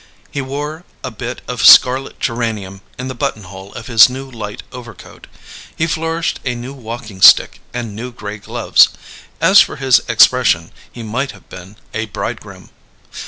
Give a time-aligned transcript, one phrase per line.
[0.31, 5.27] He wore a bit of scarlet geranium in the buttonhole of his new light overcoat;
[5.75, 8.89] he flourished a new walking stick and new grey gloves.
[9.39, 12.71] As for his expression, he might have been a bridegroom.